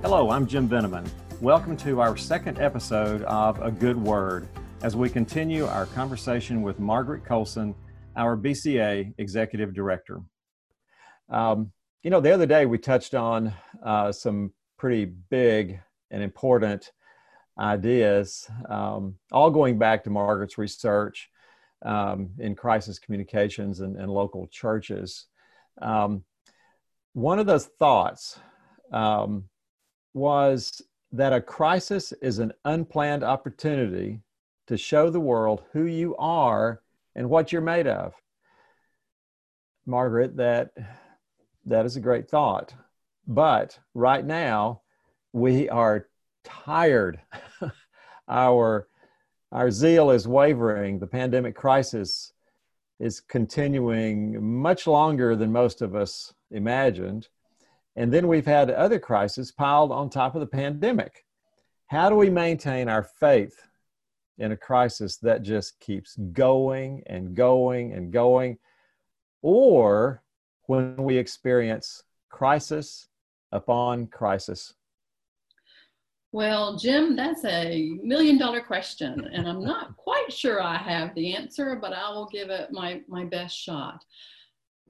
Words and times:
Hello, 0.00 0.30
I'm 0.30 0.46
Jim 0.46 0.68
Veneman. 0.68 1.10
Welcome 1.40 1.76
to 1.78 2.00
our 2.00 2.16
second 2.16 2.60
episode 2.60 3.22
of 3.22 3.60
A 3.60 3.72
Good 3.72 3.96
Word 3.96 4.46
as 4.80 4.94
we 4.94 5.10
continue 5.10 5.66
our 5.66 5.86
conversation 5.86 6.62
with 6.62 6.78
Margaret 6.78 7.24
Colson, 7.24 7.74
our 8.14 8.36
BCA 8.36 9.12
Executive 9.18 9.74
Director. 9.74 10.20
Um, 11.28 11.72
you 12.04 12.10
know, 12.10 12.20
the 12.20 12.30
other 12.30 12.46
day 12.46 12.64
we 12.64 12.78
touched 12.78 13.16
on 13.16 13.52
uh, 13.84 14.12
some 14.12 14.52
pretty 14.76 15.04
big 15.04 15.80
and 16.12 16.22
important 16.22 16.92
ideas, 17.58 18.48
um, 18.70 19.16
all 19.32 19.50
going 19.50 19.78
back 19.78 20.04
to 20.04 20.10
Margaret's 20.10 20.58
research 20.58 21.28
um, 21.84 22.30
in 22.38 22.54
crisis 22.54 23.00
communications 23.00 23.80
and, 23.80 23.96
and 23.96 24.12
local 24.12 24.46
churches. 24.46 25.26
Um, 25.82 26.22
one 27.14 27.40
of 27.40 27.46
those 27.46 27.66
thoughts 27.66 28.38
um, 28.92 29.48
was 30.14 30.82
that 31.12 31.32
a 31.32 31.40
crisis 31.40 32.12
is 32.20 32.38
an 32.38 32.52
unplanned 32.64 33.24
opportunity 33.24 34.20
to 34.66 34.76
show 34.76 35.10
the 35.10 35.20
world 35.20 35.62
who 35.72 35.84
you 35.84 36.14
are 36.16 36.82
and 37.14 37.28
what 37.28 37.52
you're 37.52 37.62
made 37.62 37.86
of. 37.86 38.14
Margaret, 39.86 40.36
that 40.36 40.72
that 41.64 41.86
is 41.86 41.96
a 41.96 42.00
great 42.00 42.28
thought. 42.28 42.74
But 43.26 43.78
right 43.94 44.24
now, 44.24 44.82
we 45.32 45.68
are 45.68 46.08
tired. 46.44 47.20
our 48.28 48.88
our 49.50 49.70
zeal 49.70 50.10
is 50.10 50.28
wavering. 50.28 50.98
The 50.98 51.06
pandemic 51.06 51.54
crisis 51.54 52.32
is 53.00 53.20
continuing 53.20 54.60
much 54.60 54.86
longer 54.86 55.36
than 55.36 55.52
most 55.52 55.80
of 55.80 55.94
us 55.94 56.34
imagined. 56.50 57.28
And 57.98 58.12
then 58.12 58.28
we've 58.28 58.46
had 58.46 58.70
other 58.70 59.00
crises 59.00 59.50
piled 59.50 59.90
on 59.90 60.08
top 60.08 60.36
of 60.36 60.40
the 60.40 60.46
pandemic. 60.46 61.24
How 61.88 62.08
do 62.08 62.14
we 62.14 62.30
maintain 62.30 62.88
our 62.88 63.02
faith 63.02 63.60
in 64.38 64.52
a 64.52 64.56
crisis 64.56 65.16
that 65.16 65.42
just 65.42 65.80
keeps 65.80 66.14
going 66.14 67.02
and 67.06 67.34
going 67.34 67.92
and 67.94 68.12
going? 68.12 68.58
Or 69.42 70.22
when 70.66 70.94
we 70.96 71.16
experience 71.16 72.04
crisis 72.30 73.08
upon 73.50 74.06
crisis? 74.06 74.74
Well, 76.30 76.76
Jim, 76.76 77.16
that's 77.16 77.44
a 77.46 77.98
million 78.04 78.38
dollar 78.38 78.60
question, 78.60 79.28
and 79.32 79.48
I'm 79.48 79.64
not 79.64 79.96
quite 79.96 80.32
sure 80.32 80.62
I 80.62 80.76
have 80.76 81.16
the 81.16 81.34
answer, 81.34 81.74
but 81.74 81.92
I 81.92 82.10
will 82.10 82.28
give 82.30 82.48
it 82.50 82.70
my, 82.70 83.00
my 83.08 83.24
best 83.24 83.58
shot. 83.58 84.04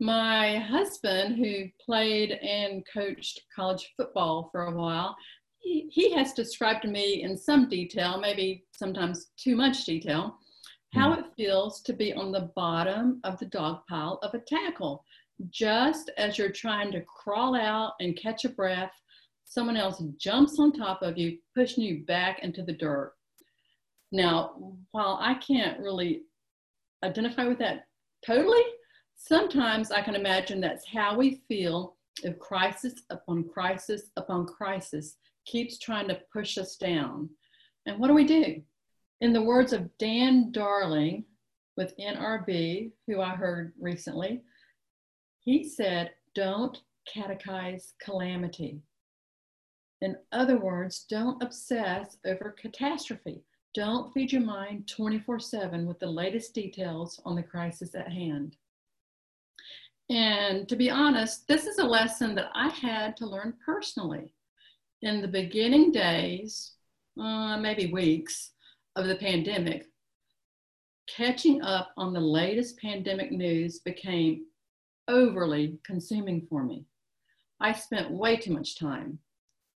My 0.00 0.58
husband, 0.58 1.36
who 1.36 1.64
played 1.84 2.32
and 2.32 2.86
coached 2.92 3.40
college 3.54 3.92
football 3.96 4.48
for 4.52 4.66
a 4.66 4.74
while, 4.74 5.16
he, 5.58 5.88
he 5.90 6.12
has 6.14 6.32
described 6.32 6.82
to 6.82 6.88
me 6.88 7.22
in 7.22 7.36
some 7.36 7.68
detail, 7.68 8.20
maybe 8.20 8.64
sometimes 8.72 9.30
too 9.36 9.56
much 9.56 9.84
detail, 9.84 10.38
how 10.94 11.12
hmm. 11.12 11.20
it 11.20 11.26
feels 11.36 11.82
to 11.82 11.92
be 11.92 12.12
on 12.12 12.30
the 12.30 12.50
bottom 12.54 13.20
of 13.24 13.38
the 13.38 13.46
dog 13.46 13.80
pile 13.88 14.20
of 14.22 14.34
a 14.34 14.40
tackle. 14.40 15.04
Just 15.50 16.10
as 16.16 16.38
you're 16.38 16.50
trying 16.50 16.92
to 16.92 17.02
crawl 17.02 17.56
out 17.56 17.94
and 18.00 18.16
catch 18.16 18.44
a 18.44 18.48
breath, 18.48 18.92
someone 19.44 19.76
else 19.76 20.02
jumps 20.16 20.58
on 20.58 20.72
top 20.72 21.02
of 21.02 21.18
you, 21.18 21.38
pushing 21.56 21.82
you 21.82 22.04
back 22.04 22.40
into 22.42 22.62
the 22.62 22.72
dirt. 22.72 23.14
Now, 24.12 24.74
while 24.92 25.18
I 25.20 25.34
can't 25.34 25.80
really 25.80 26.22
identify 27.04 27.46
with 27.46 27.58
that 27.58 27.86
totally, 28.24 28.62
sometimes 29.18 29.90
I 29.90 30.00
can 30.00 30.14
imagine 30.14 30.60
that's 30.60 30.86
how 30.86 31.16
we 31.16 31.42
feel 31.48 31.96
if 32.22 32.38
crisis 32.38 32.94
upon 33.10 33.44
crisis 33.44 34.10
upon 34.16 34.46
crisis 34.46 35.16
keeps 35.44 35.78
trying 35.78 36.08
to 36.08 36.20
push 36.32 36.56
us 36.56 36.76
down. 36.76 37.28
And 37.86 37.98
what 37.98 38.08
do 38.08 38.14
we 38.14 38.24
do? 38.24 38.62
In 39.20 39.32
the 39.32 39.42
words 39.42 39.72
of 39.72 39.90
Dan 39.98 40.52
Darling 40.52 41.24
with 41.76 41.96
NRB, 41.98 42.92
who 43.06 43.20
I 43.20 43.30
heard 43.30 43.72
recently, 43.80 44.42
he 45.40 45.64
said, 45.64 46.12
Don't 46.34 46.78
catechize 47.12 47.92
calamity. 48.02 48.80
In 50.00 50.16
other 50.30 50.58
words, 50.58 51.06
don't 51.08 51.42
obsess 51.42 52.18
over 52.24 52.54
catastrophe. 52.60 53.42
Don't 53.74 54.12
feed 54.12 54.32
your 54.32 54.42
mind 54.42 54.88
24 54.88 55.40
7 55.40 55.86
with 55.86 55.98
the 55.98 56.06
latest 56.06 56.54
details 56.54 57.20
on 57.24 57.34
the 57.34 57.42
crisis 57.42 57.94
at 57.94 58.12
hand. 58.12 58.56
And 60.10 60.68
to 60.68 60.76
be 60.76 60.90
honest, 60.90 61.46
this 61.48 61.66
is 61.66 61.78
a 61.78 61.84
lesson 61.84 62.34
that 62.34 62.50
I 62.54 62.68
had 62.68 63.16
to 63.18 63.26
learn 63.26 63.54
personally. 63.64 64.32
In 65.02 65.20
the 65.20 65.28
beginning 65.28 65.92
days, 65.92 66.72
uh, 67.20 67.58
maybe 67.58 67.92
weeks 67.92 68.52
of 68.96 69.06
the 69.06 69.16
pandemic, 69.16 69.86
catching 71.14 71.62
up 71.62 71.90
on 71.96 72.12
the 72.12 72.20
latest 72.20 72.78
pandemic 72.78 73.32
news 73.32 73.80
became 73.80 74.46
overly 75.08 75.78
consuming 75.84 76.46
for 76.48 76.64
me. 76.64 76.84
I 77.60 77.72
spent 77.72 78.10
way 78.10 78.36
too 78.36 78.52
much 78.52 78.78
time 78.78 79.18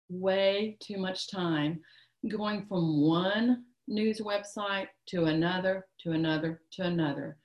way 0.09 0.77
too 0.81 0.99
much 0.99 1.31
time 1.31 1.81
going 2.29 2.67
from 2.67 3.01
one 3.01 3.65
news 3.87 4.21
website 4.21 4.89
to 5.07 5.25
another, 5.25 5.87
to 6.03 6.13
another, 6.13 6.61
to 6.73 6.83
another, 6.83 7.37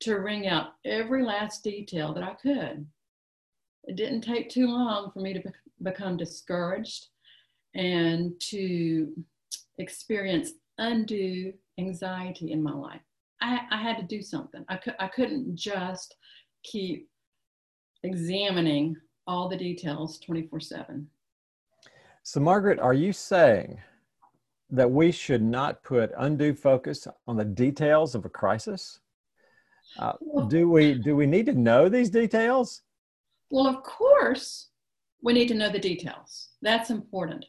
to 0.00 0.16
wring 0.16 0.46
out 0.46 0.74
every 0.84 1.24
last 1.24 1.62
detail 1.62 2.12
that 2.14 2.24
I 2.24 2.34
could. 2.34 2.86
It 3.84 3.96
didn't 3.96 4.22
take 4.22 4.50
too 4.50 4.66
long 4.66 5.10
for 5.12 5.20
me 5.20 5.32
to 5.34 5.40
be- 5.40 5.50
become 5.82 6.16
discouraged 6.16 7.08
and 7.74 8.38
to 8.40 9.12
experience 9.78 10.52
undue 10.78 11.52
anxiety 11.78 12.52
in 12.52 12.62
my 12.62 12.72
life. 12.72 13.00
I, 13.40 13.60
I 13.70 13.82
had 13.82 13.96
to 13.98 14.02
do 14.02 14.22
something. 14.22 14.64
I, 14.68 14.76
cu- 14.76 14.92
I 14.98 15.08
couldn't 15.08 15.56
just 15.56 16.16
keep 16.62 17.08
examining 18.02 18.96
all 19.26 19.48
the 19.48 19.56
details 19.56 20.18
24 20.18 20.60
7. 20.60 21.08
So, 22.22 22.40
Margaret, 22.40 22.78
are 22.78 22.94
you 22.94 23.12
saying 23.12 23.78
that 24.70 24.90
we 24.90 25.10
should 25.10 25.42
not 25.42 25.82
put 25.82 26.12
undue 26.18 26.54
focus 26.54 27.06
on 27.26 27.36
the 27.36 27.44
details 27.44 28.14
of 28.14 28.24
a 28.24 28.28
crisis? 28.28 29.00
Uh, 29.98 30.12
do 30.48 30.68
we 30.70 30.94
do 30.94 31.16
we 31.16 31.26
need 31.26 31.46
to 31.46 31.52
know 31.52 31.88
these 31.88 32.10
details? 32.10 32.82
Well, 33.50 33.66
of 33.66 33.82
course, 33.82 34.68
we 35.22 35.32
need 35.32 35.48
to 35.48 35.54
know 35.54 35.70
the 35.70 35.78
details. 35.78 36.50
That's 36.62 36.90
important. 36.90 37.44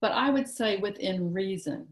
But 0.00 0.12
I 0.12 0.30
would 0.30 0.48
say 0.48 0.76
within 0.76 1.32
reason. 1.32 1.88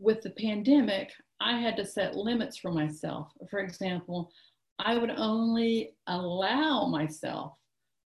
With 0.00 0.22
the 0.22 0.30
pandemic, 0.30 1.12
I 1.40 1.58
had 1.58 1.76
to 1.76 1.84
set 1.84 2.16
limits 2.16 2.56
for 2.56 2.72
myself. 2.72 3.28
For 3.50 3.60
example, 3.60 4.32
I 4.78 4.96
would 4.96 5.10
only 5.10 5.94
allow 6.08 6.86
myself 6.86 7.52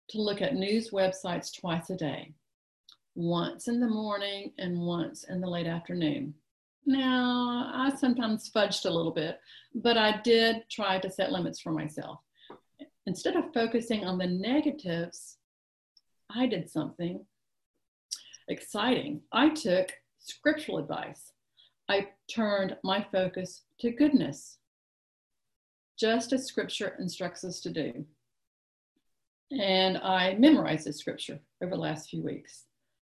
to 0.10 0.22
look 0.22 0.42
at 0.42 0.56
news 0.56 0.92
websites 0.92 1.58
twice 1.58 1.90
a 1.90 1.96
day 1.96 2.34
once 3.16 3.68
in 3.68 3.80
the 3.80 3.88
morning 3.88 4.54
and 4.60 4.80
once 4.80 5.26
in 5.26 5.42
the 5.42 5.50
late 5.50 5.68
afternoon. 5.68 6.34
Now, 6.90 7.70
I 7.72 7.96
sometimes 7.96 8.50
fudged 8.50 8.86
a 8.86 8.90
little 8.90 9.12
bit, 9.12 9.40
but 9.76 9.96
I 9.96 10.22
did 10.24 10.64
try 10.72 10.98
to 10.98 11.12
set 11.12 11.32
limits 11.32 11.60
for 11.60 11.72
myself. 11.72 12.20
Instead 13.06 13.36
of 13.36 13.54
focusing 13.54 14.06
on 14.06 14.18
the 14.18 14.26
negatives, 14.26 15.38
I 16.36 16.48
did 16.48 16.68
something 16.68 17.24
exciting. 18.48 19.22
I 19.32 19.50
took 19.50 19.92
scriptural 20.18 20.80
advice. 20.80 21.32
I 21.88 22.08
turned 22.28 22.76
my 22.84 23.06
focus 23.12 23.66
to 23.82 23.92
goodness, 23.92 24.58
just 26.00 26.34
as 26.34 26.48
scripture 26.48 26.96
instructs 26.98 27.44
us 27.44 27.62
to 27.62 27.70
do. 27.70 28.04
And 29.52 30.00
I 30.00 30.34
memorized 30.40 30.88
this 30.88 30.98
scripture 30.98 31.40
over 31.62 31.76
the 31.76 31.82
last 31.82 32.10
few 32.10 32.24
weeks 32.24 32.66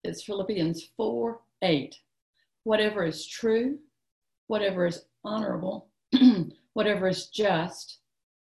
It's 0.03 0.23
Philippians 0.23 0.89
4 0.97 1.39
8. 1.61 1.95
Whatever 2.63 3.03
is 3.03 3.27
true, 3.27 3.79
whatever 4.47 4.85
is 4.85 5.05
honorable, 5.23 5.89
whatever 6.73 7.07
is 7.07 7.27
just, 7.27 7.99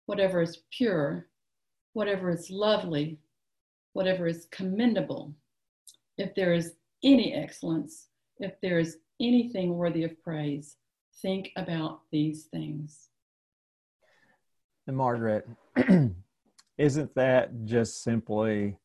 whatever 0.07 0.43
is 0.43 0.63
pure, 0.73 1.29
whatever 1.93 2.31
is 2.31 2.51
lovely, 2.51 3.19
whatever 3.93 4.27
is 4.27 4.47
commendable, 4.51 5.35
if 6.17 6.35
there 6.35 6.53
is 6.53 6.75
any 7.03 7.35
excellence, 7.35 8.09
if 8.39 8.53
there 8.61 8.79
is 8.79 8.99
anything 9.21 9.75
worthy 9.75 10.05
of 10.05 10.21
praise, 10.23 10.77
think 11.23 11.51
about 11.57 12.01
these 12.11 12.45
things. 12.45 13.09
And 14.87 14.97
Margaret, 14.97 15.47
isn't 16.79 17.15
that 17.15 17.65
just 17.65 18.03
simply 18.03 18.77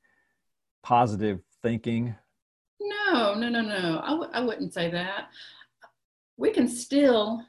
positive 0.83 1.39
thinking 1.63 2.15
no, 2.79 3.33
no, 3.33 3.49
no, 3.49 3.61
no. 3.61 4.01
I 4.03 4.09
w- 4.11 4.31
I 4.33 4.41
wouldn't 4.41 4.73
say 4.73 4.89
that. 4.91 5.29
We 6.37 6.51
can 6.51 6.67
still 6.67 7.41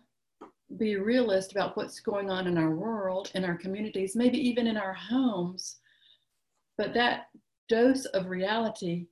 be 0.76 0.96
realist 0.96 1.52
about 1.52 1.76
what's 1.76 2.00
going 2.00 2.30
on 2.30 2.46
in 2.46 2.58
our 2.58 2.74
world, 2.74 3.30
in 3.34 3.44
our 3.44 3.56
communities, 3.56 4.16
maybe 4.16 4.38
even 4.38 4.66
in 4.66 4.76
our 4.76 4.94
homes. 4.94 5.76
But 6.76 6.94
that 6.94 7.28
dose 7.68 8.04
of 8.06 8.28
reality 8.28 9.06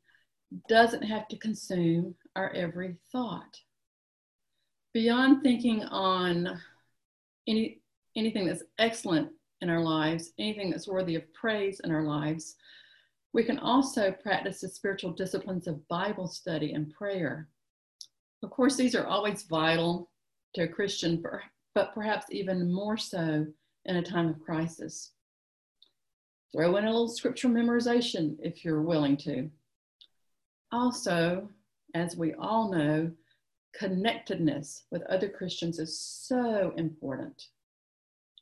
doesn't 0.69 1.03
have 1.03 1.29
to 1.29 1.39
consume 1.39 2.15
our 2.37 2.51
every 2.51 2.97
thought. 3.11 3.59
Beyond 4.93 5.43
thinking 5.43 5.83
on 5.85 6.61
any, 7.49 7.81
anything 8.17 8.47
that's 8.47 8.63
excellent 8.79 9.31
in 9.61 9.71
our 9.71 9.81
lives, 9.81 10.33
anything 10.39 10.71
that's 10.71 10.89
worthy 10.89 11.17
of 11.17 11.33
praise 11.33 11.81
in 11.81 11.91
our 11.91 12.03
lives, 12.05 12.57
we 13.35 13.43
can 13.43 13.59
also 13.59 14.13
practice 14.13 14.61
the 14.61 14.69
spiritual 14.69 15.11
disciplines 15.11 15.67
of 15.67 15.87
Bible 15.89 16.29
study 16.29 16.73
and 16.73 16.95
prayer. 16.95 17.49
Of 18.45 18.51
course, 18.51 18.77
these 18.77 18.95
are 18.95 19.07
always 19.07 19.43
vital 19.43 20.09
to 20.55 20.63
a 20.63 20.69
Christian, 20.69 21.23
but 21.75 21.93
perhaps 21.95 22.27
even 22.31 22.73
more 22.73 22.97
so 22.97 23.45
in 23.87 23.97
a 23.97 24.03
time 24.03 24.29
of 24.29 24.41
crisis. 24.41 25.11
Throw 26.53 26.77
in 26.77 26.85
a 26.85 26.91
little 26.91 27.09
scripture 27.09 27.49
memorization 27.49 28.37
if 28.41 28.65
you're 28.65 28.83
willing 28.83 29.17
to. 29.19 29.51
Also, 30.71 31.49
as 31.95 32.17
we 32.17 32.35
all 32.35 32.71
know, 32.71 33.11
connectedness 33.75 34.85
with 34.93 35.03
other 35.07 35.29
Christians 35.29 35.81
is 35.81 35.99
so 35.99 36.73
important. 36.77 37.49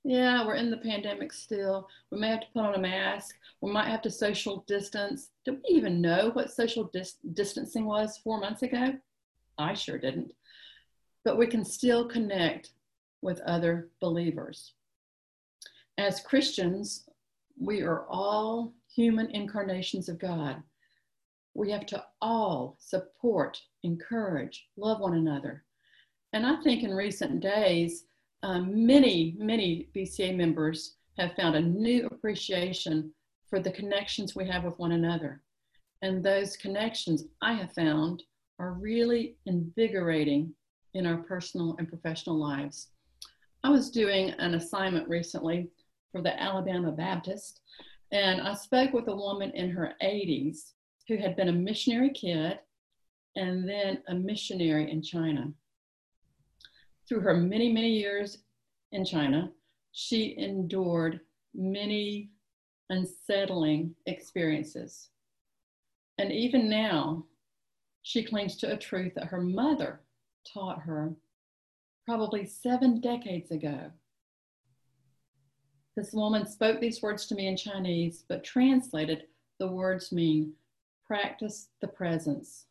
Yeah, 0.05 0.45
we're 0.45 0.57
in 0.57 0.71
the 0.71 0.79
pandemic 0.79 1.33
still. 1.33 1.89
We 2.11 2.19
may 2.19 2.29
have 2.29 2.41
to 2.41 2.47
put 2.53 2.65
on 2.65 2.75
a 2.75 2.79
mask. 2.79 3.37
We 3.61 3.71
might 3.71 3.89
have 3.89 4.03
to 4.03 4.11
social 4.11 4.65
distance. 4.67 5.31
Did 5.45 5.61
we 5.63 5.77
even 5.77 6.01
know 6.01 6.31
what 6.33 6.51
social 6.51 6.91
dis- 6.93 7.19
distancing 7.35 7.85
was 7.85 8.19
four 8.19 8.41
months 8.41 8.63
ago? 8.63 8.95
I 9.59 9.75
sure 9.75 9.99
didn't. 9.99 10.33
But 11.25 11.39
we 11.39 11.47
can 11.47 11.65
still 11.65 12.09
connect 12.09 12.73
with 13.21 13.41
other 13.43 13.91
believers. 14.01 14.73
As 15.99 16.21
Christians, 16.21 17.09
we 17.61 17.83
are 17.83 18.07
all 18.09 18.75
human 18.93 19.31
incarnations 19.31 20.09
of 20.09 20.19
God. 20.19 20.61
We 21.55 21.71
have 21.71 21.87
to 21.87 22.05
all 22.21 22.77
support, 22.81 23.61
encourage, 23.85 24.67
love 24.77 25.01
one 25.01 25.15
another. 25.15 25.63
And 26.33 26.45
I 26.45 26.57
think 26.63 26.83
in 26.83 26.93
recent 26.93 27.41
days, 27.41 28.07
um, 28.43 28.87
many, 28.87 29.35
many 29.39 29.89
BCA 29.95 30.37
members 30.37 30.97
have 31.19 31.35
found 31.35 31.57
a 31.57 31.61
new 31.61 32.07
appreciation 32.07 33.13
for 33.49 33.61
the 33.61 33.71
connections 33.71 34.35
we 34.35 34.49
have 34.49 34.65
with 34.65 34.79
one 34.79 34.93
another. 34.93 35.43
And 36.03 36.25
those 36.25 36.57
connections 36.57 37.25
I 37.43 37.53
have 37.53 37.73
found 37.73 38.23
are 38.59 38.73
really 38.73 39.37
invigorating 39.47 40.53
in 40.95 41.07
our 41.07 41.19
personal 41.19 41.77
and 41.79 41.89
professional 41.89 42.37
lives. 42.37 42.89
I 43.65 43.71
was 43.71 43.91
doing 43.91 44.31
an 44.31 44.55
assignment 44.55 45.09
recently 45.09 45.69
for 46.11 46.21
the 46.21 46.41
Alabama 46.41 46.91
Baptist, 46.91 47.61
and 48.11 48.41
I 48.41 48.55
spoke 48.55 48.93
with 48.93 49.09
a 49.09 49.15
woman 49.15 49.53
in 49.53 49.71
her 49.71 49.95
80s 50.03 50.73
who 51.09 51.17
had 51.17 51.37
been 51.37 51.49
a 51.49 51.53
missionary 51.53 52.11
kid 52.11 52.59
and 53.37 53.69
then 53.69 54.03
a 54.09 54.15
missionary 54.15 54.91
in 54.91 55.03
China. 55.03 55.53
Through 57.09 57.21
her 57.21 57.35
many, 57.35 57.73
many 57.73 57.91
years 57.91 58.39
in 58.93 59.05
China, 59.05 59.51
she 59.93 60.37
endured 60.39 61.21
many 61.55 62.31
unsettling 62.91 63.95
experiences. 64.07 65.09
And 66.19 66.33
even 66.33 66.69
now, 66.69 67.25
she 68.03 68.25
clings 68.25 68.57
to 68.59 68.73
a 68.73 68.77
truth 68.77 69.15
that 69.15 69.27
her 69.27 69.41
mother 69.41 70.01
taught 70.53 70.83
her 70.83 71.15
probably 72.05 72.45
seven 72.45 73.01
decades 73.01 73.51
ago. 73.51 73.91
This 75.97 76.13
woman 76.13 76.47
spoke 76.47 76.81
these 76.81 77.03
words 77.03 77.27
to 77.27 77.35
me 77.35 77.49
in 77.49 77.57
Chinese, 77.57 78.25
but 78.29 78.45
translated, 78.45 79.25
the 79.59 79.69
words 79.69 80.11
mean 80.11 80.55
practice 81.07 81.69
the 81.81 81.89
presence. 81.89 82.67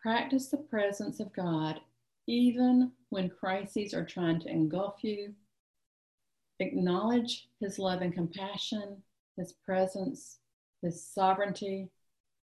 Practice 0.00 0.48
the 0.48 0.56
presence 0.56 1.20
of 1.20 1.32
God 1.32 1.80
even 2.28 2.92
when 3.08 3.28
crises 3.28 3.92
are 3.92 4.04
trying 4.04 4.38
to 4.40 4.48
engulf 4.48 5.02
you. 5.02 5.34
Acknowledge 6.60 7.48
His 7.60 7.80
love 7.80 8.02
and 8.02 8.14
compassion, 8.14 9.02
His 9.36 9.54
presence, 9.64 10.38
His 10.82 11.04
sovereignty. 11.04 11.88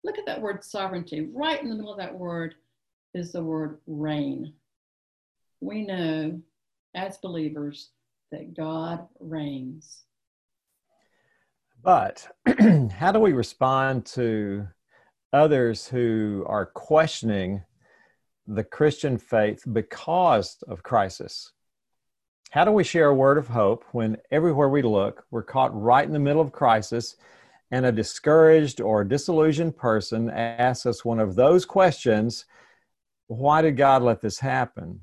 Look 0.02 0.18
at 0.18 0.26
that 0.26 0.40
word 0.40 0.64
sovereignty. 0.64 1.28
Right 1.32 1.62
in 1.62 1.68
the 1.68 1.76
middle 1.76 1.92
of 1.92 1.98
that 1.98 2.18
word 2.18 2.56
is 3.14 3.32
the 3.32 3.44
word 3.44 3.78
reign 3.86 4.52
we 5.60 5.82
know 5.82 6.40
as 6.94 7.18
believers 7.18 7.90
that 8.32 8.56
God 8.56 9.06
reigns. 9.20 10.04
But 11.82 12.26
how 12.90 13.12
do 13.12 13.20
we 13.20 13.32
respond 13.32 14.06
to 14.06 14.66
others 15.32 15.86
who 15.86 16.44
are 16.46 16.66
questioning 16.66 17.62
the 18.46 18.64
Christian 18.64 19.18
faith 19.18 19.62
because 19.72 20.62
of 20.68 20.82
crisis? 20.82 21.52
How 22.50 22.64
do 22.64 22.72
we 22.72 22.84
share 22.84 23.08
a 23.08 23.14
word 23.14 23.38
of 23.38 23.48
hope 23.48 23.84
when 23.92 24.16
everywhere 24.30 24.68
we 24.68 24.82
look, 24.82 25.24
we're 25.30 25.42
caught 25.42 25.78
right 25.78 26.06
in 26.06 26.12
the 26.12 26.18
middle 26.18 26.42
of 26.42 26.52
crisis 26.52 27.16
and 27.70 27.84
a 27.84 27.92
discouraged 27.92 28.80
or 28.80 29.04
disillusioned 29.04 29.76
person 29.76 30.30
asks 30.30 30.86
us 30.86 31.04
one 31.04 31.18
of 31.18 31.34
those 31.34 31.64
questions 31.64 32.44
Why 33.26 33.62
did 33.62 33.76
God 33.76 34.02
let 34.02 34.20
this 34.20 34.38
happen? 34.38 35.00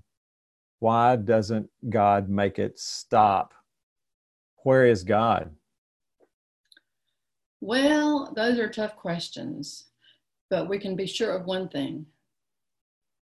why 0.84 1.16
doesn't 1.16 1.70
God 1.90 2.28
make 2.28 2.60
it 2.60 2.78
stop? 2.78 3.54
Where 4.64 4.86
is 4.86 5.06
God? 5.06 5.52
Well, 7.62 8.34
those 8.36 8.60
are 8.60 8.68
tough 8.68 8.98
questions, 8.98 9.86
but 10.50 10.68
we 10.68 10.78
can 10.78 10.98
be 10.98 11.08
sure 11.08 11.38
of 11.38 11.46
one 11.46 11.70
thing. 11.70 12.06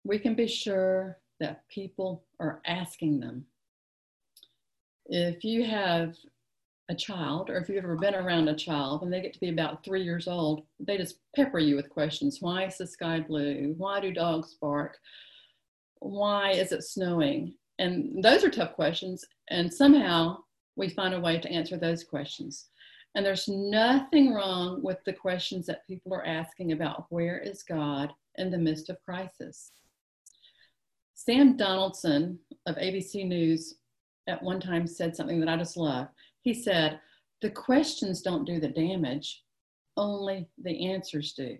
We 0.04 0.20
can 0.20 0.36
be 0.36 0.48
sure 0.48 1.18
that 1.40 1.68
people 1.70 2.24
are 2.40 2.62
asking 2.66 3.20
them. 3.20 3.46
If 5.06 5.44
you 5.44 5.66
have 5.66 6.16
a 6.90 6.96
child, 6.96 7.50
or 7.50 7.58
if 7.58 7.70
you've 7.70 7.84
ever 7.84 7.96
been 7.96 8.16
around 8.16 8.48
a 8.48 8.56
child, 8.56 9.02
when 9.02 9.12
they 9.12 9.22
get 9.22 9.34
to 9.34 9.40
be 9.40 9.50
about 9.50 9.84
three 9.84 10.04
years 10.04 10.28
old, 10.28 10.64
they 10.80 10.98
just 10.98 11.18
pepper 11.36 11.60
you 11.60 11.76
with 11.76 11.90
questions. 11.90 12.42
Why 12.42 12.66
is 12.66 12.78
the 12.78 12.88
sky 12.88 13.20
blue? 13.20 13.74
Why 13.78 14.00
do 14.00 14.12
dogs 14.12 14.56
bark? 14.60 14.98
why 16.02 16.52
is 16.52 16.72
it 16.72 16.84
snowing? 16.84 17.54
And 17.80 18.24
those 18.24 18.44
are 18.44 18.50
tough 18.50 18.74
questions. 18.74 19.24
And 19.50 19.72
somehow 19.72 20.40
we 20.76 20.90
find 20.90 21.14
a 21.14 21.20
way 21.20 21.40
to 21.40 21.52
answer 21.52 21.78
those 21.78 22.04
questions. 22.04 22.68
And 23.16 23.26
there's 23.26 23.48
nothing 23.48 24.34
wrong 24.34 24.82
with 24.82 24.98
the 25.06 25.14
questions 25.14 25.66
that 25.68 25.86
people 25.88 26.14
are 26.14 26.26
asking 26.26 26.72
about 26.72 27.06
where 27.10 27.40
is 27.40 27.64
God 27.64 28.12
in 28.38 28.50
the 28.50 28.58
midst 28.58 28.90
of 28.90 29.04
crisis. 29.04 29.72
Sam 31.24 31.56
Donaldson 31.56 32.40
of 32.66 32.78
ABC 32.78 33.28
News 33.28 33.76
at 34.28 34.42
one 34.42 34.60
time 34.60 34.88
said 34.88 35.16
something 35.16 35.40
that 35.40 35.50
I 35.50 35.56
just 35.56 35.78
love. 35.78 36.08
He 36.42 36.52
said, 36.52 37.00
The 37.44 37.52
questions 37.52 38.24
don't 38.24 38.44
do 38.44 38.60
the 38.60 38.70
damage, 38.70 39.44
only 39.98 40.50
the 40.64 40.92
answers 40.92 41.34
do. 41.34 41.60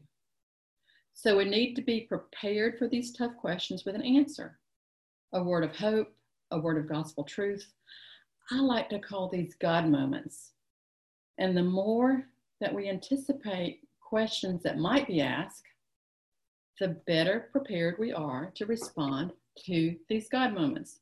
So 1.14 1.38
we 1.38 1.46
need 1.46 1.76
to 1.76 1.84
be 1.84 2.08
prepared 2.10 2.80
for 2.80 2.88
these 2.88 3.12
tough 3.12 3.38
questions 3.38 3.86
with 3.86 3.94
an 3.94 4.02
answer 4.02 4.58
a 5.32 5.44
word 5.44 5.64
of 5.64 5.76
hope, 5.76 6.12
a 6.50 6.60
word 6.60 6.80
of 6.80 6.90
gospel 6.90 7.24
truth. 7.24 7.72
I 8.50 8.62
like 8.62 8.90
to 8.90 8.98
call 8.98 9.30
these 9.30 9.54
God 9.62 9.88
moments. 9.88 10.54
And 11.38 11.56
the 11.56 11.62
more 11.62 12.24
that 12.62 12.74
we 12.74 12.90
anticipate 12.90 13.82
questions 14.02 14.64
that 14.64 14.80
might 14.80 15.06
be 15.06 15.22
asked, 15.22 15.68
the 16.80 17.00
better 17.06 17.48
prepared 17.52 17.98
we 18.00 18.12
are 18.12 18.52
to 18.56 18.66
respond 18.66 19.34
to 19.66 19.96
these 20.10 20.30
God 20.30 20.54
moments. 20.54 21.00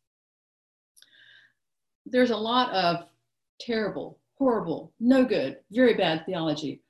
There's 2.06 2.32
a 2.32 2.38
lot 2.38 2.72
of 2.72 3.06
terrible, 3.60 4.20
horrible, 4.38 4.94
no 5.00 5.26
good, 5.26 5.58
very 5.72 5.94
bad 5.94 6.26
theology 6.26 6.82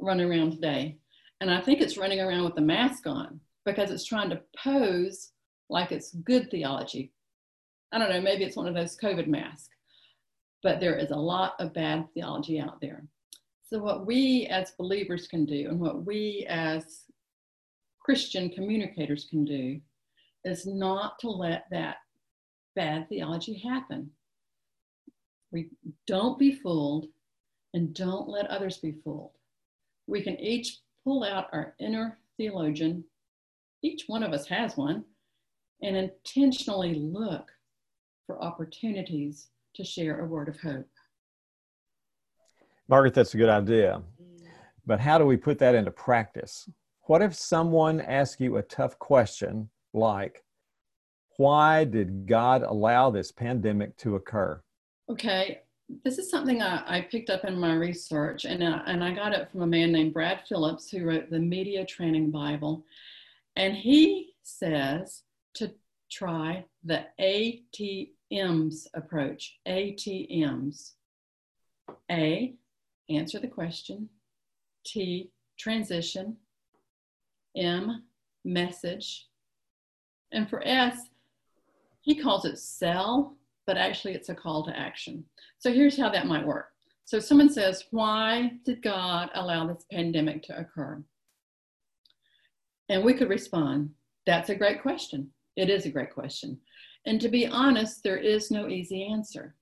running 0.00 0.30
around 0.30 0.52
today. 0.52 0.96
And 1.40 1.50
I 1.50 1.60
think 1.60 1.80
it's 1.80 1.98
running 1.98 2.20
around 2.20 2.44
with 2.44 2.54
the 2.54 2.60
mask 2.60 3.06
on 3.06 3.40
because 3.64 3.90
it's 3.90 4.04
trying 4.04 4.30
to 4.30 4.40
pose 4.62 5.32
like 5.70 5.92
it's 5.92 6.14
good 6.24 6.50
theology. 6.50 7.12
I 7.92 7.98
don't 7.98 8.10
know, 8.10 8.20
maybe 8.20 8.44
it's 8.44 8.56
one 8.56 8.66
of 8.66 8.74
those 8.74 8.96
COVID 8.96 9.26
masks, 9.26 9.68
but 10.62 10.80
there 10.80 10.96
is 10.96 11.10
a 11.10 11.16
lot 11.16 11.54
of 11.60 11.74
bad 11.74 12.06
theology 12.14 12.58
out 12.58 12.80
there. 12.80 13.04
So, 13.66 13.78
what 13.78 14.06
we 14.06 14.46
as 14.50 14.72
believers 14.72 15.26
can 15.26 15.46
do 15.46 15.68
and 15.68 15.80
what 15.80 16.04
we 16.04 16.46
as 16.48 17.04
Christian 18.00 18.50
communicators 18.50 19.26
can 19.30 19.44
do 19.44 19.80
is 20.44 20.66
not 20.66 21.18
to 21.20 21.28
let 21.28 21.66
that 21.70 21.96
bad 22.76 23.08
theology 23.08 23.58
happen. 23.58 24.10
We 25.52 25.70
don't 26.06 26.38
be 26.38 26.52
fooled 26.52 27.06
and 27.72 27.94
don't 27.94 28.28
let 28.28 28.46
others 28.46 28.78
be 28.78 28.92
fooled. 29.04 29.32
We 30.06 30.22
can 30.22 30.38
each 30.40 30.78
pull 31.04 31.24
out 31.24 31.48
our 31.52 31.74
inner 31.78 32.18
theologian, 32.36 33.04
each 33.82 34.04
one 34.06 34.22
of 34.22 34.32
us 34.32 34.46
has 34.48 34.76
one, 34.76 35.04
and 35.82 35.96
intentionally 35.96 36.94
look 36.94 37.50
for 38.26 38.42
opportunities 38.42 39.48
to 39.74 39.84
share 39.84 40.20
a 40.20 40.26
word 40.26 40.48
of 40.48 40.58
hope. 40.60 40.88
Margaret, 42.88 43.14
that's 43.14 43.34
a 43.34 43.38
good 43.38 43.48
idea. 43.48 44.02
But 44.86 45.00
how 45.00 45.18
do 45.18 45.24
we 45.24 45.36
put 45.36 45.58
that 45.58 45.74
into 45.74 45.90
practice? 45.90 46.68
What 47.02 47.22
if 47.22 47.34
someone 47.34 48.00
asks 48.00 48.40
you 48.40 48.56
a 48.56 48.62
tough 48.62 48.98
question 48.98 49.68
like, 49.94 50.44
why 51.36 51.84
did 51.84 52.26
God 52.26 52.62
allow 52.62 53.10
this 53.10 53.32
pandemic 53.32 53.96
to 53.98 54.16
occur? 54.16 54.60
Okay, 55.10 55.60
this 56.04 56.18
is 56.18 56.30
something 56.30 56.62
I, 56.62 56.82
I 56.86 57.00
picked 57.02 57.30
up 57.30 57.44
in 57.44 57.58
my 57.58 57.74
research, 57.74 58.44
and, 58.44 58.62
and 58.62 59.02
I 59.02 59.12
got 59.12 59.32
it 59.32 59.50
from 59.50 59.62
a 59.62 59.66
man 59.66 59.92
named 59.92 60.14
Brad 60.14 60.40
Phillips 60.48 60.90
who 60.90 61.04
wrote 61.04 61.30
the 61.30 61.38
Media 61.38 61.84
Training 61.84 62.30
Bible. 62.30 62.84
And 63.56 63.76
he 63.76 64.34
says 64.42 65.22
to 65.54 65.72
try 66.10 66.64
the 66.84 67.06
ATMs 67.20 68.86
approach. 68.94 69.58
ATMs. 69.66 70.92
A, 72.10 72.54
answer 73.10 73.38
the 73.38 73.48
question. 73.48 74.08
T, 74.86 75.30
transition. 75.58 76.36
M, 77.56 78.04
message. 78.44 79.28
And 80.34 80.50
for 80.50 80.66
S, 80.66 80.98
he 82.02 82.14
calls 82.14 82.44
it 82.44 82.58
sell, 82.58 83.36
but 83.66 83.78
actually 83.78 84.12
it's 84.12 84.28
a 84.28 84.34
call 84.34 84.66
to 84.66 84.78
action. 84.78 85.24
So 85.58 85.72
here's 85.72 85.96
how 85.96 86.10
that 86.10 86.26
might 86.26 86.46
work. 86.46 86.72
So 87.06 87.18
someone 87.18 87.48
says, 87.48 87.84
Why 87.90 88.52
did 88.64 88.82
God 88.82 89.30
allow 89.34 89.66
this 89.66 89.86
pandemic 89.90 90.42
to 90.44 90.58
occur? 90.58 91.02
And 92.90 93.02
we 93.02 93.14
could 93.14 93.30
respond, 93.30 93.90
That's 94.26 94.50
a 94.50 94.54
great 94.54 94.82
question. 94.82 95.30
It 95.56 95.70
is 95.70 95.86
a 95.86 95.90
great 95.90 96.12
question. 96.12 96.58
And 97.06 97.20
to 97.20 97.28
be 97.28 97.46
honest, 97.46 98.02
there 98.02 98.16
is 98.16 98.50
no 98.50 98.68
easy 98.68 99.04
answer. 99.04 99.54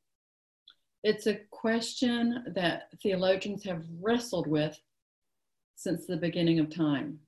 It's 1.04 1.26
a 1.26 1.40
question 1.50 2.44
that 2.54 2.88
theologians 3.02 3.64
have 3.64 3.84
wrestled 4.00 4.46
with 4.46 4.78
since 5.74 6.06
the 6.06 6.16
beginning 6.16 6.60
of 6.60 6.70
time. 6.70 7.18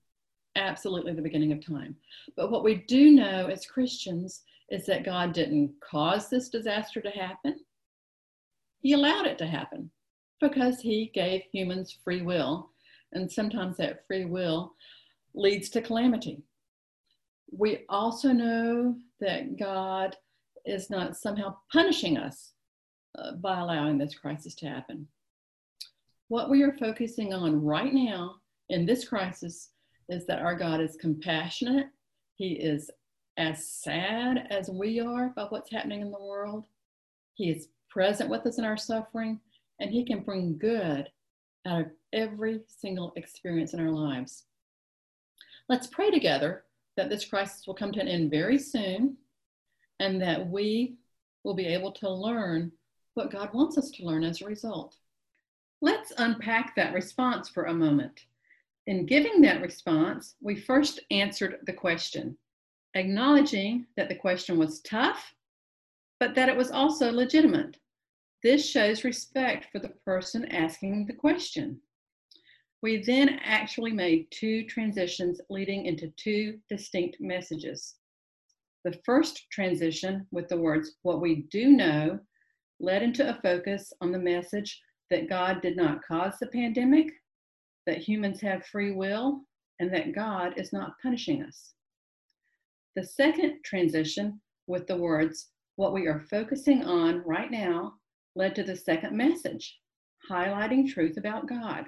Absolutely, 0.57 1.13
the 1.13 1.23
beginning 1.23 1.53
of 1.53 1.65
time. 1.65 1.97
But 2.37 2.51
what 2.51 2.65
we 2.65 2.77
do 2.87 3.11
know 3.11 3.47
as 3.47 3.67
Christians 3.67 4.43
is 4.71 4.87
that 4.87 5.05
God 5.05 5.33
didn't 5.33 5.73
cause 5.81 6.29
this 6.29 6.49
disaster 6.49 7.01
to 7.01 7.11
happen. 7.11 7.59
He 8.81 8.93
allowed 8.93 9.27
it 9.27 9.39
to 9.39 9.47
happen 9.47 9.91
because 10.41 10.81
He 10.81 11.11
gave 11.15 11.43
humans 11.53 11.97
free 12.05 12.23
will. 12.23 12.71
And 13.13 13.31
sometimes 13.31 13.77
that 13.77 14.07
free 14.07 14.25
will 14.25 14.75
leads 15.35 15.69
to 15.71 15.83
calamity. 15.83 16.43
We 17.51 17.85
also 17.89 18.33
know 18.33 18.97
that 19.21 19.59
God 19.59 20.17
is 20.65 20.91
not 20.91 21.17
somehow 21.17 21.57
punishing 21.73 22.17
us 22.17 22.53
uh, 23.19 23.33
by 23.33 23.61
allowing 23.61 23.99
this 23.99 24.15
crisis 24.15 24.55
to 24.57 24.67
happen. 24.67 25.07
What 26.29 26.51
we 26.51 26.63
are 26.63 26.77
focusing 26.79 27.33
on 27.33 27.63
right 27.63 27.93
now 27.93 28.37
in 28.71 28.87
this 28.87 29.07
crisis 29.07 29.71
is 30.09 30.27
that 30.27 30.41
our 30.43 30.55
God 30.55 30.81
is 30.81 30.97
compassionate, 30.97 31.89
He 32.37 32.53
is 32.53 32.91
as 33.37 33.67
sad 33.67 34.47
as 34.51 34.71
we 34.71 35.01
are 35.01 35.27
about 35.27 35.51
what's 35.51 35.71
happening 35.71 36.01
in 36.01 36.11
the 36.11 36.21
world. 36.21 36.67
He 37.35 37.51
is 37.51 37.69
present 37.91 38.31
with 38.31 38.47
us 38.47 38.59
in 38.59 38.65
our 38.65 38.77
suffering, 38.77 39.41
and 39.81 39.91
He 39.91 40.05
can 40.05 40.21
bring 40.21 40.59
good 40.59 41.11
out 41.67 41.81
of 41.81 41.91
every 42.13 42.61
single 42.69 43.13
experience 43.17 43.75
in 43.75 43.81
our 43.81 43.91
lives. 43.91 44.45
Let's 45.69 45.87
pray 45.87 46.11
together 46.11 46.65
that 46.97 47.09
this 47.09 47.25
crisis 47.25 47.67
will 47.67 47.75
come 47.75 47.93
to 47.93 48.01
an 48.01 48.09
end 48.09 48.31
very 48.31 48.59
soon 48.59 49.17
and 50.01 50.21
that 50.21 50.49
we 50.49 50.97
will 51.43 51.55
be 51.55 51.67
able 51.67 51.93
to 51.93 52.11
learn 52.11 52.71
what 53.15 53.31
God 53.31 53.53
wants 53.55 53.79
us 53.79 53.91
to 53.93 54.05
learn 54.05 54.25
as 54.25 54.43
a 54.43 54.47
result. 54.47 54.97
Let's 55.81 56.13
unpack 56.19 56.75
that 56.77 56.95
response 56.95 57.49
for 57.49 57.65
a 57.65 57.75
moment. 57.75 58.27
In 58.87 59.07
giving 59.07 59.41
that 59.41 59.63
response, 59.63 60.37
we 60.43 60.57
first 60.57 61.01
answered 61.11 61.59
the 61.67 61.73
question 61.73 62.37
acknowledging 62.97 63.87
that 63.97 64.09
the 64.09 64.15
question 64.15 64.57
was 64.57 64.81
tough, 64.83 65.35
but 66.21 66.35
that 66.37 66.49
it 66.49 66.57
was 66.57 66.71
also 66.71 67.11
legitimate. 67.11 67.77
This 68.45 68.65
shows 68.69 69.03
respect 69.03 69.67
for 69.73 69.81
the 69.81 69.89
person 70.05 70.45
asking 70.53 71.07
the 71.07 71.13
question. 71.13 71.81
We 72.83 73.03
then 73.03 73.41
actually 73.43 73.91
made 73.93 74.31
two 74.31 74.65
transitions 74.67 75.41
leading 75.51 75.87
into 75.87 76.13
two 76.17 76.61
distinct 76.69 77.17
messages. 77.21 77.97
The 78.85 79.01
first 79.05 79.51
transition 79.51 80.27
with 80.31 80.49
the 80.49 80.59
words, 80.59 80.93
what 81.03 81.23
we 81.23 81.47
do 81.51 81.71
know, 81.71 82.21
led 82.79 83.03
into 83.03 83.29
a 83.29 83.41
focus 83.41 83.93
on 84.03 84.13
the 84.13 84.19
message 84.19 84.81
that 85.11 85.29
God 85.29 85.63
did 85.63 85.77
not 85.77 86.05
cause 86.07 86.35
the 86.39 86.49
pandemic, 86.49 87.11
that 87.87 87.99
humans 87.99 88.41
have 88.41 88.67
free 88.67 88.93
will, 88.93 89.43
and 89.81 89.93
that 89.93 90.15
God 90.15 90.55
is 90.57 90.73
not 90.73 90.95
punishing 91.03 91.43
us. 91.43 91.75
The 92.97 93.05
second 93.05 93.59
transition 93.65 94.41
with 94.67 94.87
the 94.87 94.97
words, 94.97 95.51
what 95.77 95.93
we 95.93 96.07
are 96.07 96.27
focusing 96.31 96.85
on 96.85 97.23
right 97.27 97.51
now, 97.51 97.95
led 98.37 98.55
to 98.55 98.63
the 98.63 98.77
second 98.77 99.17
message, 99.17 99.79
highlighting 100.31 100.89
truth 100.89 101.17
about 101.17 101.49
God. 101.49 101.87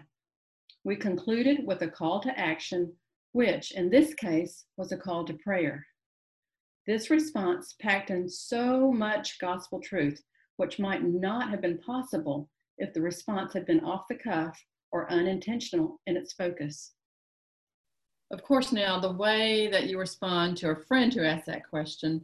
We 0.85 0.97
concluded 0.97 1.67
with 1.67 1.83
a 1.83 1.89
call 1.89 2.21
to 2.21 2.39
action, 2.39 2.93
which 3.33 3.73
in 3.73 3.91
this 3.91 4.15
case 4.15 4.65
was 4.77 4.93
a 4.93 4.97
call 4.97 5.25
to 5.25 5.35
prayer. 5.35 5.87
This 6.87 7.11
response 7.11 7.75
packed 7.81 8.11
in 8.11 8.29
so 8.29 8.93
much 8.93 9.39
gospel 9.41 9.81
truth, 9.81 10.23
which 10.57 10.79
might 10.79 11.03
not 11.03 11.51
have 11.51 11.61
been 11.61 11.79
possible 11.79 12.49
if 12.79 12.93
the 12.93 13.01
response 13.01 13.53
had 13.53 13.67
been 13.67 13.81
off 13.81 14.07
the 14.09 14.15
cuff 14.15 14.57
or 14.93 15.11
unintentional 15.11 16.01
in 16.07 16.17
its 16.17 16.33
focus. 16.33 16.93
Of 18.31 18.43
course, 18.43 18.73
now 18.73 18.99
the 18.99 19.13
way 19.13 19.69
that 19.69 19.87
you 19.87 19.99
respond 19.99 20.57
to 20.59 20.71
a 20.71 20.77
friend 20.77 21.13
who 21.13 21.23
asks 21.23 21.47
that 21.47 21.69
question 21.69 22.23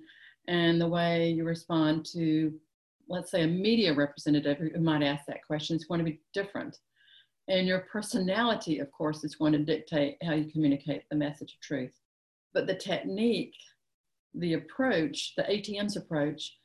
and 0.48 0.80
the 0.80 0.88
way 0.88 1.30
you 1.30 1.44
respond 1.44 2.04
to, 2.12 2.52
let's 3.08 3.30
say, 3.30 3.42
a 3.42 3.46
media 3.46 3.94
representative 3.94 4.58
who 4.58 4.80
might 4.80 5.02
ask 5.02 5.26
that 5.26 5.46
question 5.46 5.76
is 5.76 5.84
going 5.84 5.98
to 5.98 6.04
be 6.04 6.20
different. 6.34 6.78
And 7.48 7.66
your 7.66 7.80
personality, 7.80 8.78
of 8.80 8.90
course, 8.90 9.22
is 9.24 9.36
going 9.36 9.52
to 9.52 9.58
dictate 9.60 10.16
how 10.22 10.32
you 10.32 10.50
communicate 10.50 11.04
the 11.08 11.16
message 11.16 11.54
of 11.54 11.60
truth. 11.60 11.94
But 12.52 12.66
the 12.66 12.74
technique, 12.74 13.54
the 14.34 14.54
approach, 14.54 15.34
the 15.36 15.42
ATM's 15.44 15.96
approach, 15.96 16.56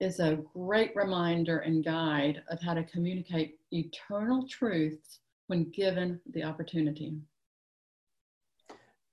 is 0.00 0.18
a 0.18 0.38
great 0.54 0.96
reminder 0.96 1.58
and 1.58 1.84
guide 1.84 2.42
of 2.48 2.60
how 2.60 2.74
to 2.74 2.82
communicate 2.84 3.58
eternal 3.70 4.46
truths 4.48 5.20
when 5.50 5.68
given 5.70 6.20
the 6.32 6.44
opportunity. 6.44 7.12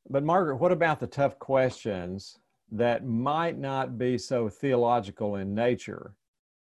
But, 0.07 0.23
Margaret, 0.23 0.57
what 0.57 0.71
about 0.71 0.99
the 0.99 1.07
tough 1.07 1.39
questions 1.39 2.37
that 2.71 3.07
might 3.07 3.57
not 3.57 3.97
be 3.97 4.19
so 4.19 4.47
theological 4.47 5.37
in 5.37 5.55
nature? 5.55 6.13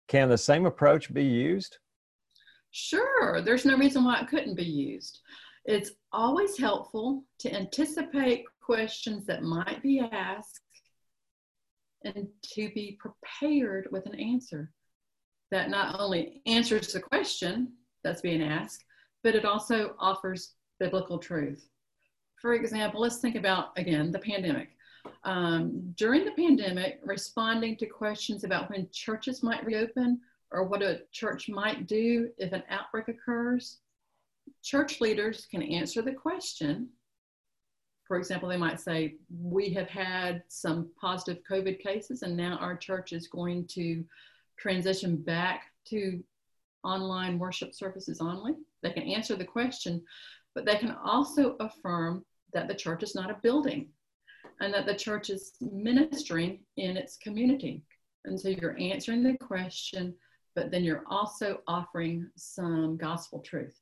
Can 0.07 0.27
the 0.27 0.39
same 0.39 0.65
approach 0.65 1.13
be 1.13 1.23
used? 1.23 1.77
Sure, 2.71 3.41
there's 3.43 3.63
no 3.63 3.77
reason 3.77 4.03
why 4.03 4.19
it 4.19 4.27
couldn't 4.27 4.55
be 4.55 4.63
used. 4.63 5.19
It's 5.65 5.91
always 6.11 6.57
helpful 6.57 7.23
to 7.37 7.53
anticipate 7.53 8.45
questions 8.59 9.27
that 9.27 9.43
might 9.43 9.83
be 9.83 9.99
asked 9.99 10.61
and 12.03 12.27
to 12.53 12.71
be 12.73 12.97
prepared 12.99 13.87
with 13.91 14.07
an 14.07 14.19
answer 14.19 14.71
that 15.51 15.69
not 15.69 15.99
only 15.99 16.41
answers 16.47 16.91
the 16.91 16.99
question 16.99 17.73
that's 18.03 18.21
being 18.21 18.41
asked, 18.41 18.83
but 19.23 19.35
it 19.35 19.45
also 19.45 19.95
offers 19.99 20.53
biblical 20.79 21.17
truth. 21.17 21.67
For 22.41 22.53
example, 22.53 23.01
let's 23.01 23.17
think 23.17 23.35
about, 23.35 23.77
again, 23.77 24.11
the 24.11 24.19
pandemic. 24.19 24.69
Um, 25.23 25.93
during 25.95 26.25
the 26.25 26.31
pandemic, 26.31 26.99
responding 27.03 27.75
to 27.77 27.85
questions 27.85 28.43
about 28.43 28.69
when 28.69 28.89
churches 28.91 29.43
might 29.43 29.65
reopen 29.65 30.19
or 30.51 30.63
what 30.63 30.81
a 30.81 31.01
church 31.11 31.49
might 31.49 31.87
do 31.87 32.29
if 32.37 32.53
an 32.53 32.63
outbreak 32.69 33.07
occurs, 33.07 33.79
church 34.63 35.01
leaders 35.01 35.47
can 35.49 35.61
answer 35.61 36.01
the 36.01 36.13
question. 36.13 36.89
For 38.05 38.17
example, 38.17 38.49
they 38.49 38.57
might 38.57 38.79
say, 38.79 39.15
We 39.29 39.69
have 39.73 39.87
had 39.87 40.43
some 40.47 40.89
positive 40.99 41.43
COVID 41.49 41.79
cases, 41.79 42.23
and 42.23 42.35
now 42.35 42.57
our 42.57 42.75
church 42.75 43.13
is 43.13 43.27
going 43.27 43.67
to 43.67 44.03
transition 44.57 45.17
back 45.17 45.65
to 45.89 46.23
online 46.83 47.37
worship 47.37 47.75
services 47.75 48.19
only. 48.21 48.55
They 48.81 48.91
can 48.91 49.03
answer 49.03 49.35
the 49.35 49.45
question, 49.45 50.03
but 50.55 50.65
they 50.65 50.77
can 50.77 50.91
also 50.91 51.55
affirm 51.59 52.25
that 52.53 52.67
the 52.67 52.75
church 52.75 53.03
is 53.03 53.15
not 53.15 53.29
a 53.29 53.39
building 53.43 53.89
and 54.61 54.73
that 54.73 54.85
the 54.85 54.95
church 54.95 55.29
is 55.29 55.53
ministering 55.61 56.59
in 56.77 56.97
its 56.97 57.17
community. 57.17 57.83
And 58.25 58.39
so 58.39 58.49
you're 58.49 58.77
answering 58.79 59.23
the 59.23 59.37
question, 59.37 60.13
but 60.55 60.71
then 60.71 60.83
you're 60.83 61.03
also 61.07 61.61
offering 61.67 62.29
some 62.35 62.97
gospel 62.97 63.39
truth. 63.39 63.79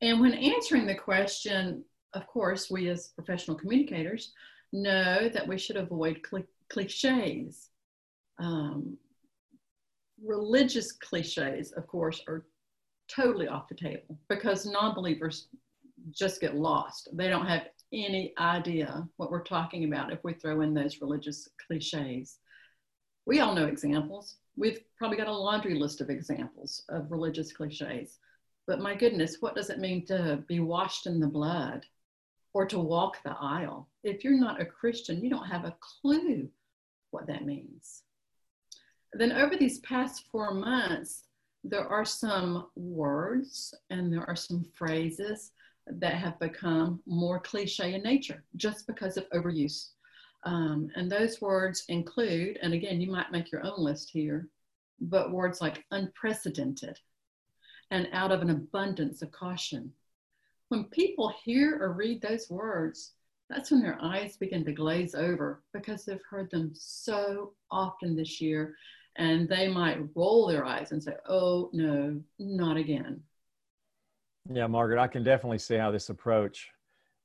And 0.00 0.20
when 0.20 0.34
answering 0.34 0.86
the 0.86 0.94
question, 0.94 1.84
of 2.12 2.26
course, 2.26 2.70
we 2.70 2.88
as 2.88 3.08
professional 3.08 3.56
communicators 3.56 4.32
know 4.72 5.28
that 5.28 5.46
we 5.46 5.58
should 5.58 5.76
avoid 5.76 6.20
cl- 6.28 6.44
cliches. 6.68 7.70
Um, 8.38 8.98
religious 10.22 10.92
cliches, 10.92 11.72
of 11.72 11.86
course, 11.86 12.20
are 12.28 12.44
totally 13.08 13.48
off 13.48 13.68
the 13.68 13.74
table 13.74 14.18
because 14.28 14.66
non 14.66 14.94
believers 14.94 15.48
just 16.10 16.40
get 16.40 16.56
lost. 16.56 17.08
They 17.12 17.28
don't 17.28 17.46
have 17.46 17.68
any 17.92 18.34
idea 18.38 19.08
what 19.16 19.30
we're 19.30 19.42
talking 19.42 19.84
about 19.84 20.12
if 20.12 20.22
we 20.24 20.34
throw 20.34 20.60
in 20.60 20.74
those 20.74 21.00
religious 21.00 21.48
cliches. 21.66 22.38
We 23.26 23.40
all 23.40 23.54
know 23.54 23.66
examples. 23.66 24.36
We've 24.56 24.80
probably 24.98 25.16
got 25.16 25.28
a 25.28 25.32
laundry 25.32 25.74
list 25.74 26.00
of 26.00 26.10
examples 26.10 26.82
of 26.88 27.10
religious 27.10 27.52
cliches. 27.52 28.18
But 28.66 28.80
my 28.80 28.94
goodness, 28.94 29.38
what 29.40 29.54
does 29.54 29.70
it 29.70 29.78
mean 29.78 30.06
to 30.06 30.42
be 30.48 30.60
washed 30.60 31.06
in 31.06 31.20
the 31.20 31.26
blood 31.26 31.84
or 32.52 32.66
to 32.66 32.78
walk 32.78 33.22
the 33.22 33.36
aisle? 33.38 33.88
If 34.02 34.24
you're 34.24 34.38
not 34.38 34.60
a 34.60 34.66
Christian, 34.66 35.22
you 35.22 35.30
don't 35.30 35.46
have 35.46 35.64
a 35.64 35.76
clue 35.80 36.48
what 37.10 37.26
that 37.26 37.46
means. 37.46 38.02
Then, 39.12 39.32
over 39.32 39.56
these 39.56 39.78
past 39.80 40.24
four 40.32 40.52
months, 40.52 41.24
there 41.64 41.88
are 41.88 42.04
some 42.04 42.66
words 42.76 43.74
and 43.88 44.12
there 44.12 44.28
are 44.28 44.36
some 44.36 44.66
phrases 44.74 45.52
that 45.86 46.14
have 46.14 46.38
become 46.38 47.00
more 47.06 47.40
cliche 47.40 47.94
in 47.94 48.02
nature 48.02 48.44
just 48.56 48.86
because 48.86 49.16
of 49.16 49.28
overuse. 49.30 49.88
Um, 50.44 50.90
and 50.94 51.10
those 51.10 51.40
words 51.40 51.84
include, 51.88 52.58
and 52.62 52.74
again, 52.74 53.00
you 53.00 53.10
might 53.10 53.32
make 53.32 53.50
your 53.50 53.64
own 53.64 53.78
list 53.78 54.10
here, 54.10 54.48
but 55.00 55.32
words 55.32 55.62
like 55.62 55.84
unprecedented 55.90 56.98
and 57.90 58.08
out 58.12 58.30
of 58.30 58.42
an 58.42 58.50
abundance 58.50 59.22
of 59.22 59.32
caution. 59.32 59.90
When 60.68 60.84
people 60.84 61.32
hear 61.44 61.78
or 61.80 61.92
read 61.92 62.20
those 62.20 62.50
words, 62.50 63.12
that's 63.48 63.70
when 63.70 63.82
their 63.82 63.98
eyes 64.02 64.36
begin 64.36 64.64
to 64.66 64.72
glaze 64.72 65.14
over 65.14 65.62
because 65.72 66.04
they've 66.04 66.20
heard 66.28 66.50
them 66.50 66.72
so 66.74 67.52
often 67.70 68.16
this 68.16 68.40
year 68.40 68.74
and 69.16 69.48
they 69.48 69.68
might 69.68 69.98
roll 70.14 70.46
their 70.46 70.64
eyes 70.64 70.92
and 70.92 71.02
say, 71.02 71.14
oh, 71.28 71.70
no, 71.72 72.20
not 72.38 72.76
again. 72.76 73.20
Yeah, 74.50 74.66
Margaret, 74.66 75.00
I 75.00 75.06
can 75.06 75.24
definitely 75.24 75.58
see 75.58 75.76
how 75.76 75.90
this 75.90 76.10
approach 76.10 76.68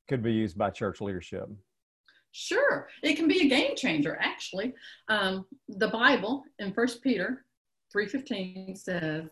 could 0.08 0.24
be 0.24 0.34
used 0.34 0.58
by 0.58 0.70
church 0.70 1.02
leadership. 1.02 1.50
Sure, 2.32 2.88
it 3.02 3.16
can 3.16 3.28
be 3.28 3.42
a 3.42 3.50
game 3.50 3.76
changer. 3.76 4.18
Actually, 4.22 4.74
um, 5.08 5.46
the 5.68 5.88
Bible 5.88 6.44
in 6.60 6.74
First 6.74 7.02
Peter 7.02 7.46
three 7.92 8.06
fifteen 8.06 8.76
says, 8.76 9.30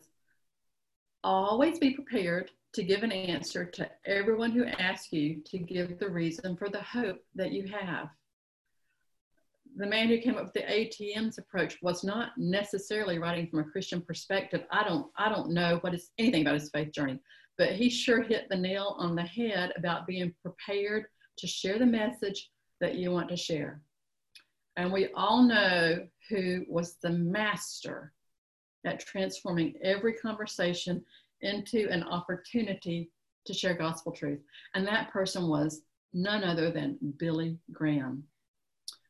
"Always 1.23 1.77
be 1.77 1.93
prepared 1.93 2.49
to 2.73 2.83
give 2.83 3.03
an 3.03 3.11
answer 3.11 3.65
to 3.65 3.89
everyone 4.05 4.51
who 4.51 4.65
asks 4.65 5.13
you 5.13 5.41
to 5.45 5.59
give 5.59 5.99
the 5.99 6.09
reason 6.09 6.57
for 6.57 6.69
the 6.69 6.81
hope 6.81 7.23
that 7.35 7.51
you 7.51 7.67
have." 7.67 8.09
The 9.77 9.85
man 9.85 10.07
who 10.07 10.17
came 10.17 10.37
up 10.37 10.45
with 10.45 10.53
the 10.53 10.61
ATM's 10.61 11.37
approach 11.37 11.77
was 11.81 12.03
not 12.03 12.31
necessarily 12.37 13.19
writing 13.19 13.47
from 13.47 13.59
a 13.59 13.63
Christian 13.63 14.01
perspective. 14.01 14.63
I 14.71 14.83
don't 14.83 15.07
I 15.17 15.29
don't 15.29 15.51
know 15.51 15.77
what 15.81 15.93
is 15.93 16.09
anything 16.17 16.41
about 16.41 16.59
his 16.59 16.69
faith 16.69 16.91
journey, 16.91 17.19
but 17.57 17.73
he 17.73 17.89
sure 17.89 18.23
hit 18.23 18.47
the 18.49 18.57
nail 18.57 18.95
on 18.97 19.15
the 19.15 19.23
head 19.23 19.73
about 19.77 20.07
being 20.07 20.33
prepared 20.41 21.05
to 21.37 21.47
share 21.47 21.77
the 21.77 21.85
message 21.85 22.49
that 22.81 22.95
you 22.95 23.11
want 23.11 23.29
to 23.29 23.37
share. 23.37 23.81
And 24.77 24.91
we 24.91 25.09
all 25.15 25.43
know 25.43 26.07
who 26.29 26.65
was 26.67 26.95
the 27.01 27.11
master 27.11 28.13
at 28.85 28.99
transforming 28.99 29.75
every 29.83 30.13
conversation 30.13 31.03
into 31.41 31.87
an 31.89 32.03
opportunity 32.03 33.11
to 33.45 33.53
share 33.53 33.75
gospel 33.75 34.11
truth. 34.11 34.39
And 34.73 34.87
that 34.87 35.11
person 35.11 35.47
was 35.47 35.81
none 36.13 36.43
other 36.43 36.71
than 36.71 36.97
Billy 37.17 37.59
Graham. 37.71 38.23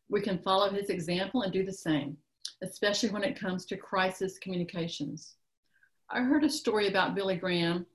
We 0.09 0.21
can 0.21 0.39
follow 0.39 0.69
his 0.69 0.89
example 0.89 1.41
and 1.41 1.51
do 1.51 1.65
the 1.65 1.73
same, 1.73 2.17
especially 2.63 3.09
when 3.09 3.23
it 3.23 3.39
comes 3.39 3.65
to 3.65 3.77
crisis 3.77 4.37
communications. 4.39 5.35
I 6.09 6.21
heard 6.21 6.43
a 6.43 6.49
story 6.49 6.87
about 6.87 7.15
Billy 7.15 7.35
Graham 7.35 7.85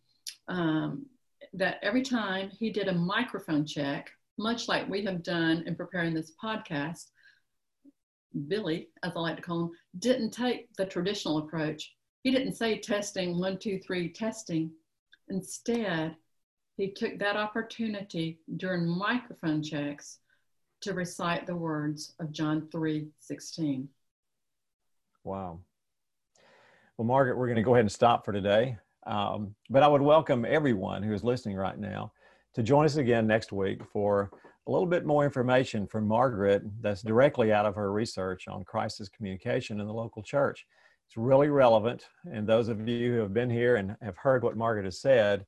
um, 0.48 1.06
that 1.54 1.78
every 1.82 2.02
time 2.02 2.50
he 2.50 2.70
did 2.70 2.88
a 2.88 2.92
microphone 2.92 3.64
check, 3.64 4.10
much 4.38 4.68
like 4.68 4.88
we 4.88 5.04
have 5.04 5.22
done 5.22 5.64
in 5.66 5.74
preparing 5.74 6.12
this 6.12 6.32
podcast, 6.42 7.06
Billy, 8.48 8.88
as 9.02 9.12
I 9.14 9.20
like 9.20 9.36
to 9.36 9.42
call 9.42 9.64
him, 9.64 9.70
didn't 9.98 10.30
take 10.30 10.74
the 10.76 10.86
traditional 10.86 11.38
approach. 11.38 11.94
He 12.22 12.30
didn't 12.30 12.54
say 12.54 12.78
testing, 12.78 13.38
one, 13.38 13.58
two, 13.58 13.78
three, 13.78 14.10
testing. 14.10 14.70
Instead, 15.28 16.16
he 16.76 16.90
took 16.90 17.18
that 17.18 17.36
opportunity 17.36 18.40
during 18.56 18.86
microphone 18.86 19.62
checks 19.62 20.18
to 20.82 20.92
recite 20.92 21.46
the 21.46 21.56
words 21.56 22.14
of 22.20 22.32
John 22.32 22.68
3 22.70 23.08
16. 23.18 23.88
Wow. 25.24 25.60
Well, 26.96 27.06
Margaret, 27.06 27.38
we're 27.38 27.46
going 27.46 27.56
to 27.56 27.62
go 27.62 27.74
ahead 27.74 27.84
and 27.84 27.92
stop 27.92 28.24
for 28.24 28.32
today. 28.32 28.76
Um, 29.06 29.54
but 29.70 29.82
I 29.82 29.88
would 29.88 30.02
welcome 30.02 30.44
everyone 30.44 31.02
who 31.02 31.12
is 31.12 31.24
listening 31.24 31.56
right 31.56 31.78
now 31.78 32.12
to 32.54 32.62
join 32.62 32.84
us 32.84 32.96
again 32.96 33.26
next 33.26 33.52
week 33.52 33.82
for 33.92 34.30
a 34.66 34.70
little 34.70 34.86
bit 34.86 35.06
more 35.06 35.24
information 35.24 35.86
from 35.86 36.06
Margaret 36.06 36.62
that's 36.80 37.02
directly 37.02 37.52
out 37.52 37.66
of 37.66 37.74
her 37.74 37.92
research 37.92 38.46
on 38.46 38.64
crisis 38.64 39.08
communication 39.08 39.80
in 39.80 39.86
the 39.86 39.92
local 39.92 40.22
church. 40.22 40.66
It's 41.08 41.16
really 41.16 41.48
relevant. 41.48 42.06
And 42.30 42.46
those 42.46 42.68
of 42.68 42.88
you 42.88 43.12
who 43.12 43.20
have 43.20 43.34
been 43.34 43.50
here 43.50 43.76
and 43.76 43.96
have 44.02 44.16
heard 44.16 44.44
what 44.44 44.56
Margaret 44.56 44.84
has 44.84 45.00
said, 45.00 45.46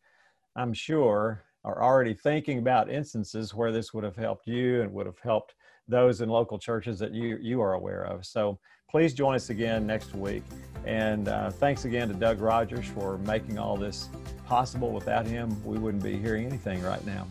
I'm 0.56 0.72
sure 0.72 1.44
are 1.64 1.82
already 1.82 2.14
thinking 2.14 2.58
about 2.58 2.90
instances 2.90 3.54
where 3.54 3.72
this 3.72 3.94
would 3.94 4.04
have 4.04 4.16
helped 4.16 4.46
you 4.46 4.82
and 4.82 4.92
would 4.92 5.06
have 5.06 5.18
helped 5.18 5.54
those 5.88 6.20
in 6.20 6.28
local 6.28 6.58
churches 6.58 6.98
that 6.98 7.12
you, 7.12 7.38
you 7.40 7.60
are 7.60 7.74
aware 7.74 8.04
of. 8.04 8.24
So 8.24 8.58
please 8.90 9.14
join 9.14 9.34
us 9.34 9.50
again 9.50 9.86
next 9.86 10.14
week. 10.14 10.42
And 10.86 11.28
uh, 11.28 11.50
thanks 11.50 11.84
again 11.84 12.08
to 12.08 12.14
Doug 12.14 12.40
Rogers 12.40 12.86
for 12.86 13.18
making 13.18 13.58
all 13.58 13.76
this 13.76 14.08
possible. 14.46 14.92
Without 14.92 15.26
him, 15.26 15.62
we 15.64 15.78
wouldn't 15.78 16.02
be 16.02 16.16
hearing 16.18 16.46
anything 16.46 16.82
right 16.82 17.04
now. 17.04 17.26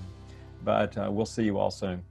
But 0.64 0.98
uh, 0.98 1.10
we'll 1.12 1.26
see 1.26 1.44
you 1.44 1.58
all 1.58 1.72
soon. 1.72 2.04